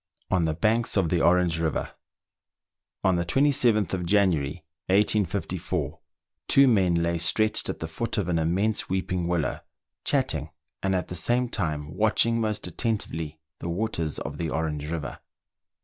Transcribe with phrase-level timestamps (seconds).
[0.31, 1.91] ON THE BANKS OF THE ORANGE RIVER.
[3.03, 5.99] On the 27th of January, 1854,
[6.47, 9.59] two men lay stretched at the foot of an immense weeping willow,
[10.03, 10.49] chatting,
[10.81, 15.19] and at the same time watching most attentively the waters of the Orange River.